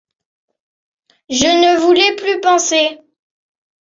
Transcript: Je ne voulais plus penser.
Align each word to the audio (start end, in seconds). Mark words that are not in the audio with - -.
Je 1.29 1.45
ne 1.45 1.79
voulais 1.79 2.15
plus 2.15 2.41
penser. 2.41 2.97